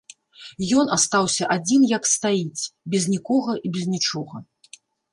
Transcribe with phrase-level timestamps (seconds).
[0.83, 2.63] Ён астаўся адзін як стаіць,
[2.95, 4.47] без нікога і без нічога.